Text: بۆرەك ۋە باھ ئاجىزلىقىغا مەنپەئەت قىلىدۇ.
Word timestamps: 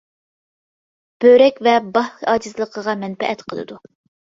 بۆرەك 1.25 1.61
ۋە 1.69 1.75
باھ 1.99 2.25
ئاجىزلىقىغا 2.33 2.99
مەنپەئەت 3.05 3.47
قىلىدۇ. 3.49 3.81